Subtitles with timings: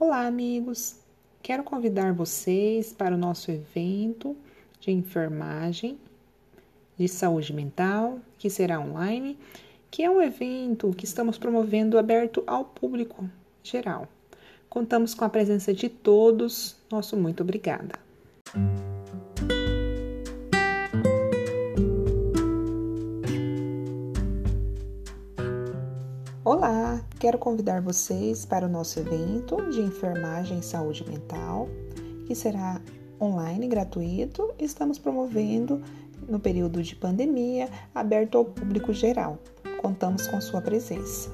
[0.00, 0.96] Olá, amigos!
[1.42, 4.34] Quero convidar vocês para o nosso evento
[4.80, 5.98] de enfermagem
[6.96, 9.38] de saúde mental, que será online,
[9.90, 13.28] que é um evento que estamos promovendo aberto ao público
[13.62, 14.08] geral.
[14.70, 16.78] Contamos com a presença de todos.
[16.90, 17.92] Nosso muito obrigada.
[26.42, 31.68] Olá, quero convidar vocês para o nosso evento de enfermagem e saúde mental,
[32.26, 32.80] que será
[33.20, 34.50] online gratuito.
[34.58, 35.82] Estamos promovendo
[36.26, 39.38] no período de pandemia, aberto ao público geral.
[39.82, 41.30] Contamos com sua presença.